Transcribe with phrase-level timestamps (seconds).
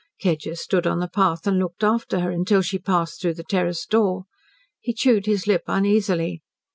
[0.19, 3.85] Kedgers stood on the path and looked after her until she passed through the terrace
[3.85, 4.23] door.
[4.79, 6.41] He chewed his lip uneasily.